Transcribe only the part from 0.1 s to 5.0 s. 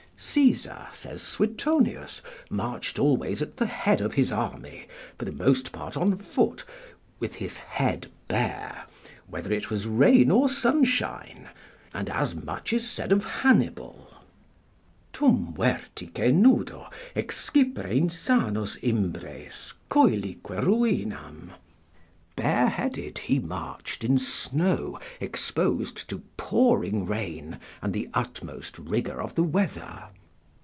Caesar, says Suetonius, marched always at the head of his army,